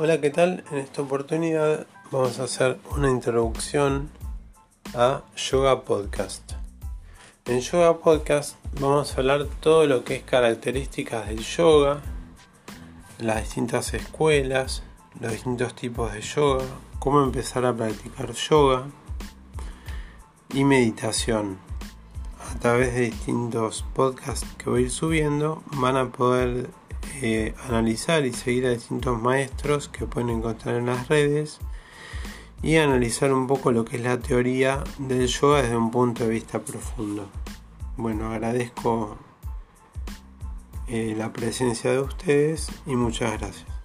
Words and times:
Hola, 0.00 0.20
¿qué 0.20 0.30
tal? 0.30 0.62
En 0.70 0.78
esta 0.78 1.02
oportunidad 1.02 1.88
vamos 2.12 2.38
a 2.38 2.44
hacer 2.44 2.78
una 2.94 3.10
introducción 3.10 4.10
a 4.94 5.22
Yoga 5.34 5.82
Podcast. 5.82 6.52
En 7.46 7.58
Yoga 7.58 7.98
Podcast 7.98 8.54
vamos 8.80 9.12
a 9.12 9.16
hablar 9.16 9.46
todo 9.58 9.88
lo 9.88 10.04
que 10.04 10.14
es 10.14 10.22
características 10.22 11.26
del 11.26 11.40
yoga, 11.40 12.00
las 13.18 13.42
distintas 13.42 13.92
escuelas, 13.92 14.84
los 15.18 15.32
distintos 15.32 15.74
tipos 15.74 16.12
de 16.12 16.20
yoga, 16.20 16.64
cómo 17.00 17.20
empezar 17.20 17.66
a 17.66 17.74
practicar 17.74 18.30
yoga 18.34 18.84
y 20.54 20.62
meditación. 20.62 21.58
A 22.54 22.56
través 22.60 22.94
de 22.94 23.00
distintos 23.00 23.84
podcasts 23.94 24.46
que 24.58 24.70
voy 24.70 24.82
a 24.82 24.84
ir 24.84 24.90
subiendo 24.92 25.64
van 25.72 25.96
a 25.96 26.12
poder 26.12 26.70
eh, 27.22 27.54
analizar 27.68 28.24
y 28.24 28.32
seguir 28.32 28.66
a 28.66 28.70
distintos 28.70 29.20
maestros 29.20 29.88
que 29.88 30.06
pueden 30.06 30.30
encontrar 30.30 30.76
en 30.76 30.86
las 30.86 31.08
redes 31.08 31.58
y 32.62 32.76
analizar 32.76 33.32
un 33.32 33.46
poco 33.46 33.72
lo 33.72 33.84
que 33.84 33.96
es 33.96 34.02
la 34.02 34.18
teoría 34.18 34.82
del 34.98 35.26
yoga 35.26 35.62
desde 35.62 35.76
un 35.76 35.90
punto 35.90 36.24
de 36.24 36.30
vista 36.30 36.60
profundo. 36.60 37.28
Bueno, 37.96 38.32
agradezco 38.32 39.16
eh, 40.88 41.14
la 41.16 41.32
presencia 41.32 41.92
de 41.92 42.00
ustedes 42.00 42.68
y 42.86 42.96
muchas 42.96 43.38
gracias. 43.38 43.77